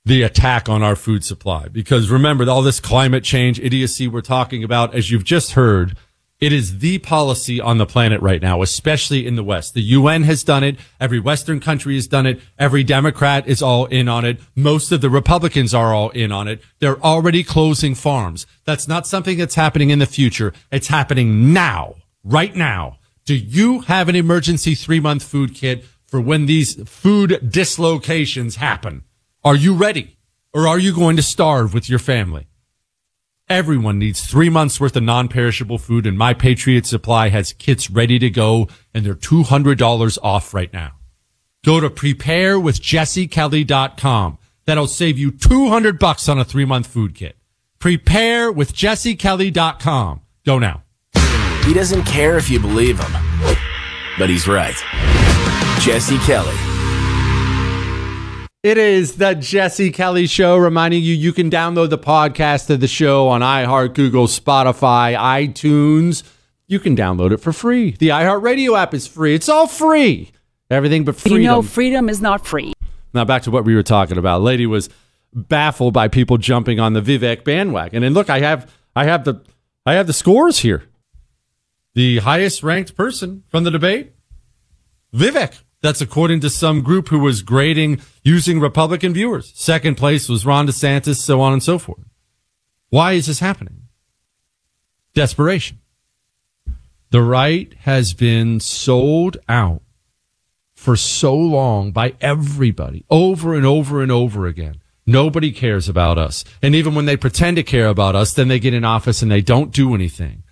[0.05, 4.63] the attack on our food supply because remember all this climate change idiocy we're talking
[4.63, 5.97] about, as you've just heard,
[6.41, 9.75] it is the policy on the planet right now, especially in the West.
[9.75, 10.77] The UN has done it.
[10.99, 12.41] Every Western country has done it.
[12.57, 14.39] Every Democrat is all in on it.
[14.55, 16.59] Most of the Republicans are all in on it.
[16.79, 18.47] They're already closing farms.
[18.65, 20.51] That's not something that's happening in the future.
[20.71, 22.97] It's happening now, right now.
[23.25, 29.03] Do you have an emergency three month food kit for when these food dislocations happen?
[29.43, 30.17] Are you ready
[30.55, 32.47] or are you going to starve with your family?
[33.51, 38.17] Everyone needs three months worth of non-perishable food and My Patriot Supply has kits ready
[38.17, 40.93] to go and they're $200 off right now.
[41.65, 44.37] Go to preparewithjessekelly.com.
[44.65, 47.35] That'll save you 200 bucks on a three month food kit.
[47.79, 50.21] Preparewithjessekelly.com.
[50.45, 50.83] Go now.
[51.65, 53.11] He doesn't care if you believe him,
[54.17, 54.81] but he's right.
[55.81, 56.70] Jesse Kelly.
[58.63, 62.87] It is the Jesse Kelly Show, reminding you you can download the podcast of the
[62.87, 66.21] show on iHeart, Google, Spotify, iTunes.
[66.67, 67.95] You can download it for free.
[67.97, 69.33] The iHeartRadio app is free.
[69.33, 70.31] It's all free.
[70.69, 71.41] Everything but freedom.
[71.41, 72.73] You know, freedom is not free.
[73.15, 74.43] Now back to what we were talking about.
[74.43, 74.89] Lady was
[75.33, 78.03] baffled by people jumping on the Vivek bandwagon.
[78.03, 79.41] And look, I have I have the
[79.87, 80.83] I have the scores here.
[81.95, 84.13] The highest ranked person from the debate,
[85.15, 85.63] Vivek.
[85.81, 89.51] That's according to some group who was grading using Republican viewers.
[89.55, 92.05] Second place was Ron DeSantis, so on and so forth.
[92.89, 93.87] Why is this happening?
[95.13, 95.79] Desperation.
[97.09, 99.81] The right has been sold out
[100.73, 104.81] for so long by everybody over and over and over again.
[105.05, 106.43] Nobody cares about us.
[106.61, 109.31] And even when they pretend to care about us, then they get in office and
[109.31, 110.43] they don't do anything.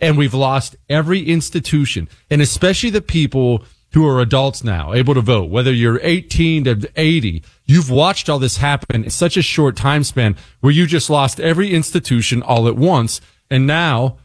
[0.00, 5.20] And we've lost every institution and especially the people who are adults now, able to
[5.20, 9.76] vote, whether you're 18 to 80, you've watched all this happen in such a short
[9.76, 13.20] time span where you just lost every institution all at once.
[13.50, 14.18] And now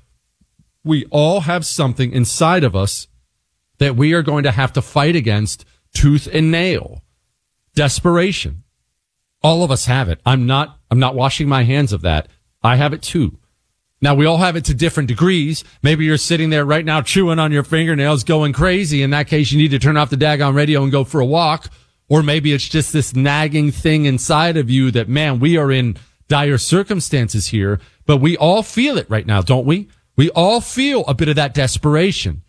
[0.83, 3.07] we all have something inside of us
[3.77, 7.01] that we are going to have to fight against tooth and nail.
[7.73, 8.63] Desperation.
[9.41, 10.19] All of us have it.
[10.25, 12.27] I'm not, I'm not washing my hands of that.
[12.61, 13.39] I have it too.
[14.03, 15.63] Now we all have it to different degrees.
[15.81, 19.01] Maybe you're sitting there right now chewing on your fingernails, going crazy.
[19.01, 21.25] In that case, you need to turn off the daggone radio and go for a
[21.25, 21.69] walk.
[22.09, 25.95] Or maybe it's just this nagging thing inside of you that, man, we are in
[26.27, 29.87] dire circumstances here, but we all feel it right now, don't we?
[30.17, 32.43] We all feel a bit of that desperation.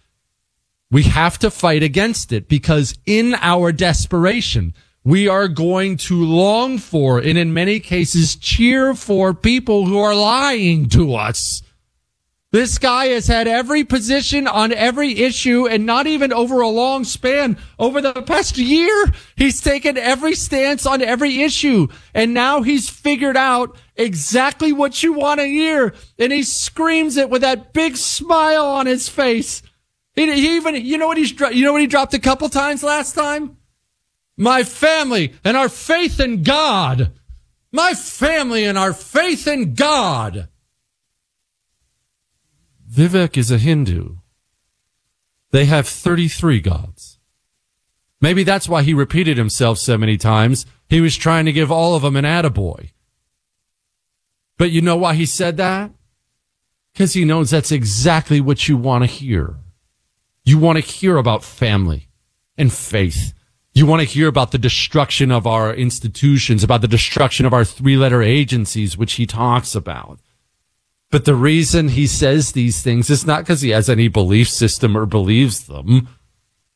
[0.91, 4.75] We have to fight against it because in our desperation,
[5.05, 10.15] we are going to long for and in many cases cheer for people who are
[10.15, 11.63] lying to us.
[12.53, 17.03] This guy has had every position on every issue and not even over a long
[17.03, 17.59] span.
[17.81, 21.89] Over the past year, he's taken every stance on every issue.
[22.15, 25.95] And now he's figured out exactly what you want to hear.
[26.17, 29.61] And he screams it with that big smile on his face.
[30.15, 30.23] He,
[30.55, 33.57] even, you know what he's, you know what he dropped a couple times last time?
[34.37, 37.13] My family and our faith in God.
[37.73, 40.49] My family and our faith in God.
[42.91, 44.17] Vivek is a Hindu.
[45.51, 47.19] They have 33 gods.
[48.21, 50.67] Maybe that's why he repeated himself so many times.
[50.89, 52.91] He was trying to give all of them an attaboy.
[54.57, 55.91] But you know why he said that?
[56.93, 59.57] Because he knows that's exactly what you want to hear.
[60.45, 62.09] You want to hear about family
[62.57, 63.35] and faith
[63.75, 67.65] you want to hear about the destruction of our institutions, about the destruction of our
[67.65, 70.21] three letter agencies, which he talks about.
[71.11, 74.97] But the reason he says these things is not because he has any belief system
[74.97, 76.09] or believes them.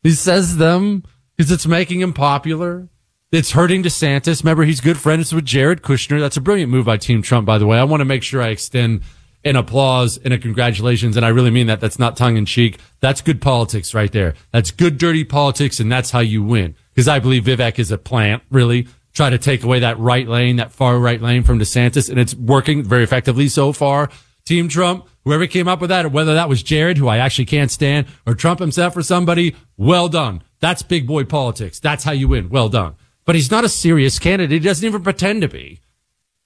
[0.03, 1.05] He says them
[1.37, 2.89] because it's making him popular.
[3.31, 4.43] It's hurting DeSantis.
[4.43, 6.19] Remember, he's good friends with Jared Kushner.
[6.19, 7.79] That's a brilliant move by Team Trump, by the way.
[7.79, 9.03] I want to make sure I extend
[9.45, 11.17] an applause and a congratulations.
[11.17, 11.81] And I really mean that.
[11.81, 12.79] That's not tongue in cheek.
[13.01, 14.35] That's good politics right there.
[14.53, 15.79] That's good, dirty politics.
[15.79, 18.89] And that's how you win because I believe Vivek is a plant, really.
[19.13, 22.35] Try to take away that right lane, that far right lane from DeSantis, and it's
[22.35, 24.11] working very effectively so far.
[24.45, 27.45] Team Trump, whoever came up with that, or whether that was Jared, who I actually
[27.45, 30.43] can't stand, or Trump himself or somebody, well done.
[30.59, 31.79] That's big boy politics.
[31.79, 32.49] That's how you win.
[32.49, 32.97] Well done.
[33.25, 34.61] But he's not a serious candidate.
[34.61, 35.79] He doesn't even pretend to be.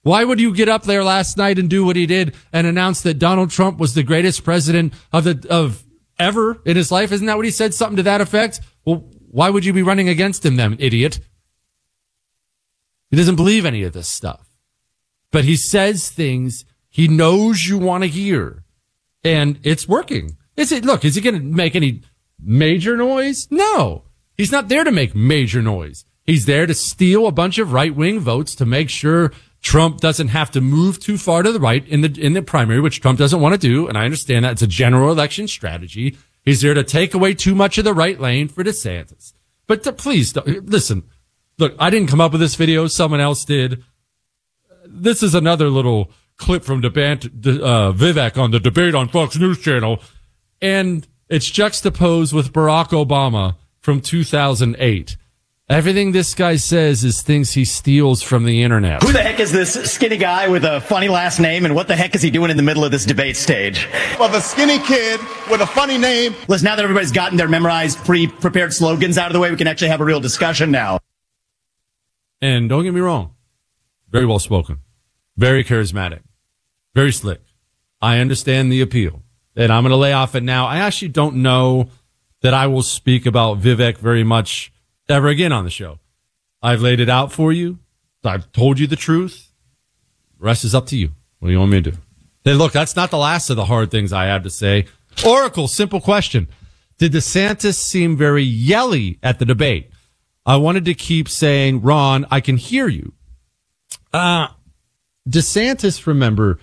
[0.03, 3.01] Why would you get up there last night and do what he did and announce
[3.01, 5.83] that Donald Trump was the greatest president of the, of
[6.19, 7.11] ever in his life?
[7.11, 7.73] Isn't that what he said?
[7.73, 8.59] Something to that effect?
[8.85, 11.19] Well, why would you be running against him then, idiot?
[13.09, 14.47] He doesn't believe any of this stuff,
[15.31, 18.63] but he says things he knows you want to hear
[19.23, 20.37] and it's working.
[20.55, 22.03] Is it, look, is he going to make any
[22.39, 23.47] major noise?
[23.49, 24.03] No,
[24.37, 26.05] he's not there to make major noise.
[26.23, 29.31] He's there to steal a bunch of right wing votes to make sure
[29.63, 32.79] Trump doesn't have to move too far to the right in the, in the primary,
[32.79, 33.87] which Trump doesn't want to do.
[33.87, 36.17] And I understand that it's a general election strategy.
[36.43, 39.33] He's there to take away too much of the right lane for DeSantis.
[39.67, 41.03] But to, please listen.
[41.57, 42.87] Look, I didn't come up with this video.
[42.87, 43.83] Someone else did.
[44.85, 49.59] This is another little clip from debate, uh, Vivek on the debate on Fox News
[49.59, 50.01] channel.
[50.61, 55.17] And it's juxtaposed with Barack Obama from 2008.
[55.73, 59.01] Everything this guy says is things he steals from the internet.
[59.01, 61.95] Who the heck is this skinny guy with a funny last name, and what the
[61.95, 63.89] heck is he doing in the middle of this debate stage?
[64.19, 65.19] Well, the skinny kid
[65.49, 66.35] with a funny name.
[66.47, 69.65] Listen, now that everybody's gotten their memorized, pre-prepared slogans out of the way, we can
[69.65, 70.99] actually have a real discussion now.
[72.39, 73.33] And don't get me wrong,
[74.11, 74.81] very well spoken,
[75.37, 76.19] very charismatic,
[76.93, 77.41] very slick.
[77.99, 79.23] I understand the appeal,
[79.55, 80.67] and I'm going to lay off it now.
[80.67, 81.89] I actually don't know
[82.41, 84.71] that I will speak about Vivek very much
[85.09, 85.99] ever again on the show.
[86.61, 87.79] I've laid it out for you.
[88.23, 89.51] I've told you the truth.
[90.39, 91.11] The rest is up to you.
[91.39, 91.97] What do you want me to do?
[92.45, 94.85] Hey, look, that's not the last of the hard things I have to say.
[95.25, 96.47] Oracle, simple question.
[96.97, 99.89] Did DeSantis seem very yelly at the debate?
[100.45, 103.13] I wanted to keep saying, Ron, I can hear you.
[104.13, 104.47] Uh,
[105.27, 106.59] DeSantis, remember,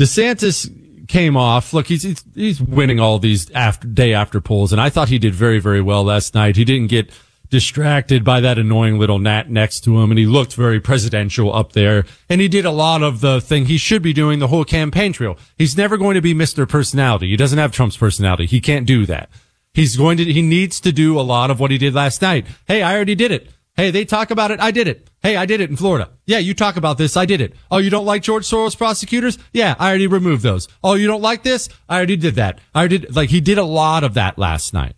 [0.00, 1.72] DeSantis came off.
[1.72, 4.72] Look, he's, he's, he's winning all these after day after polls.
[4.72, 6.56] And I thought he did very, very well last night.
[6.56, 7.10] He didn't get
[7.56, 11.72] distracted by that annoying little gnat next to him and he looked very presidential up
[11.72, 14.62] there and he did a lot of the thing he should be doing the whole
[14.62, 15.38] campaign trail.
[15.56, 16.68] He's never going to be Mr.
[16.68, 17.30] Personality.
[17.30, 18.44] He doesn't have Trump's personality.
[18.44, 19.30] He can't do that.
[19.72, 22.46] He's going to, he needs to do a lot of what he did last night.
[22.66, 23.48] Hey, I already did it.
[23.74, 24.60] Hey, they talk about it.
[24.60, 25.08] I did it.
[25.22, 26.10] Hey, I did it in Florida.
[26.26, 27.16] Yeah, you talk about this.
[27.16, 27.54] I did it.
[27.70, 29.38] Oh, you don't like George Soros prosecutors?
[29.54, 30.68] Yeah, I already removed those.
[30.84, 31.70] Oh, you don't like this?
[31.88, 32.58] I already did that.
[32.74, 34.94] I already did, like he did a lot of that last night.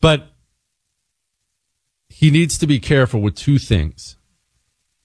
[0.00, 0.30] But
[2.18, 4.16] he needs to be careful with two things.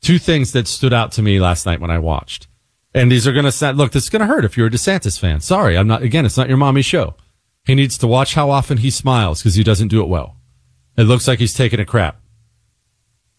[0.01, 2.47] Two things that stood out to me last night when I watched.
[2.93, 5.19] And these are going to look, this is going to hurt if you're a DeSantis
[5.19, 5.41] fan.
[5.41, 5.77] Sorry.
[5.77, 7.15] I'm not, again, it's not your mommy show.
[7.65, 10.37] He needs to watch how often he smiles because he doesn't do it well.
[10.97, 12.17] It looks like he's taking a crap.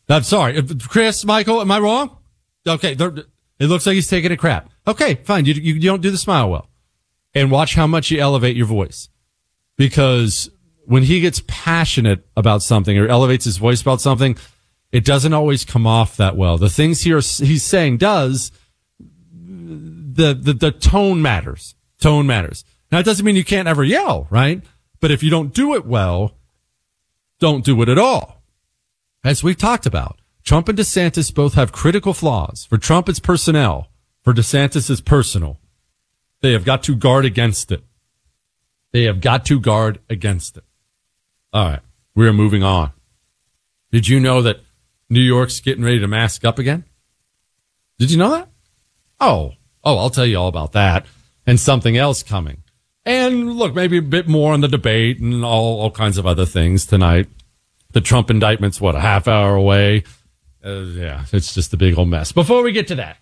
[0.06, 0.62] I'm sorry.
[0.62, 2.18] Chris, Michael, am I wrong?
[2.68, 2.92] Okay.
[2.92, 4.68] It looks like he's taking a crap.
[4.86, 5.46] Okay, fine.
[5.46, 6.68] You, you, you don't do the smile well.
[7.34, 9.08] And watch how much you elevate your voice
[9.78, 10.50] because
[10.84, 14.36] when he gets passionate about something or elevates his voice about something,
[14.90, 16.58] it doesn't always come off that well.
[16.58, 18.52] The things he are, he's saying does,
[19.30, 21.74] the, the, the tone matters.
[22.00, 22.64] Tone matters.
[22.90, 24.62] Now, it doesn't mean you can't ever yell, right?
[25.00, 26.36] But if you don't do it well,
[27.40, 28.42] don't do it at all.
[29.24, 32.66] As we've talked about, Trump and DeSantis both have critical flaws.
[32.68, 33.88] For Trump, it's personnel.
[34.22, 35.58] For DeSantis, it's personal.
[36.40, 37.84] They have got to guard against it.
[38.92, 40.64] They have got to guard against it.
[41.52, 41.80] All right.
[42.14, 42.92] We are moving on.
[43.90, 44.60] Did you know that
[45.10, 46.84] New York's getting ready to mask up again?
[47.98, 48.48] Did you know that?
[49.20, 49.52] Oh,
[49.84, 51.06] oh, I'll tell you all about that
[51.46, 52.62] and something else coming.
[53.04, 56.46] And look, maybe a bit more on the debate and all, all kinds of other
[56.46, 57.28] things tonight.
[57.92, 60.04] The Trump indictment's what, a half hour away?
[60.64, 62.32] Uh, yeah, it's just a big old mess.
[62.32, 63.18] Before we get to that,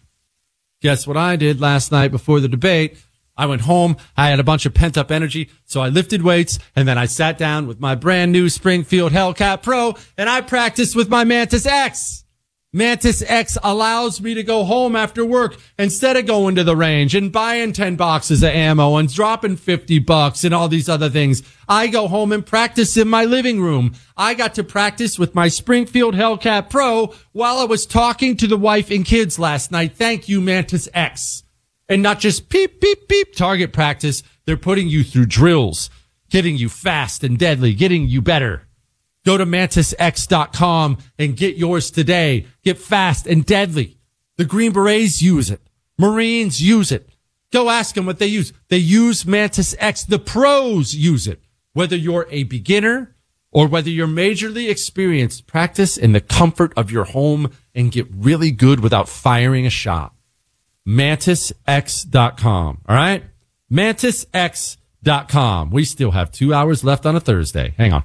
[0.83, 2.99] guess what I did last night before the debate?
[3.41, 3.97] I went home.
[4.18, 5.49] I had a bunch of pent up energy.
[5.64, 9.62] So I lifted weights and then I sat down with my brand new Springfield Hellcat
[9.62, 12.24] Pro and I practiced with my Mantis X.
[12.70, 17.14] Mantis X allows me to go home after work instead of going to the range
[17.14, 21.43] and buying 10 boxes of ammo and dropping 50 bucks and all these other things.
[21.66, 23.95] I go home and practice in my living room.
[24.18, 28.59] I got to practice with my Springfield Hellcat Pro while I was talking to the
[28.59, 29.97] wife and kids last night.
[29.97, 31.45] Thank you, Mantis X
[31.91, 34.22] and not just peep, peep, peep target practice.
[34.47, 35.91] They're putting you through drills,
[36.30, 38.68] getting you fast and deadly, getting you better.
[39.26, 42.47] Go to mantisx.com and get yours today.
[42.64, 43.99] Get fast and deadly.
[44.38, 45.61] The Green Berets use it.
[45.99, 47.11] Marines use it.
[47.53, 48.53] Go ask them what they use.
[48.68, 50.05] They use Mantis X.
[50.05, 51.43] The pros use it.
[51.72, 53.16] Whether you're a beginner
[53.51, 58.53] or whether you're majorly experienced, practice in the comfort of your home and get really
[58.53, 60.14] good without firing a shot.
[60.87, 62.81] MantisX.com.
[62.89, 63.24] All right?
[63.70, 65.70] MantisX.com.
[65.70, 67.74] We still have two hours left on a Thursday.
[67.76, 68.05] Hang on.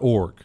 [0.00, 0.44] Org.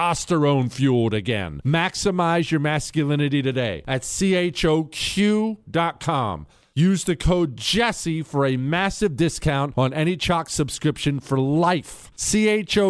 [0.00, 1.60] testosterone fueled again.
[1.64, 5.56] Maximize your masculinity today at choq.com.
[6.72, 12.12] Use the code Jesse for a massive discount on any CHOQ subscription for life.
[12.16, 12.80] choq.com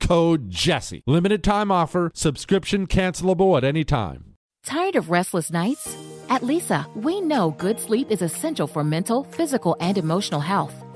[0.00, 1.02] code Jesse.
[1.06, 2.10] Limited time offer.
[2.14, 4.34] Subscription cancelable at any time.
[4.64, 5.94] Tired of restless nights?
[6.30, 10.83] At Leesa, we know good sleep is essential for mental, physical, and emotional health.